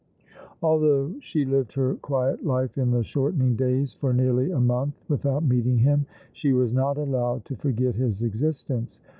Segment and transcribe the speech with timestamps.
[0.63, 5.43] Although she lived her quiet life in the shortening days for nearly a month without
[5.43, 8.99] meeting him, she was not allowed to forget his existence.